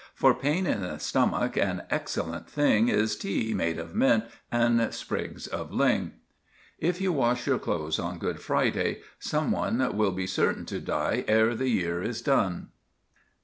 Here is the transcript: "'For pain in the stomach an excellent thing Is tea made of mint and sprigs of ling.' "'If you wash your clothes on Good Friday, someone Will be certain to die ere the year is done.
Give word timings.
"'For 0.15 0.33
pain 0.33 0.65
in 0.65 0.81
the 0.81 0.97
stomach 0.97 1.55
an 1.57 1.83
excellent 1.91 2.49
thing 2.49 2.87
Is 2.89 3.15
tea 3.15 3.53
made 3.53 3.77
of 3.77 3.93
mint 3.93 4.23
and 4.51 4.91
sprigs 4.91 5.45
of 5.45 5.71
ling.' 5.71 6.13
"'If 6.79 6.99
you 6.99 7.13
wash 7.13 7.45
your 7.45 7.59
clothes 7.59 7.99
on 7.99 8.17
Good 8.17 8.39
Friday, 8.39 9.01
someone 9.19 9.95
Will 9.95 10.09
be 10.11 10.25
certain 10.25 10.65
to 10.65 10.79
die 10.79 11.23
ere 11.27 11.53
the 11.53 11.69
year 11.69 12.01
is 12.01 12.23
done. 12.23 12.69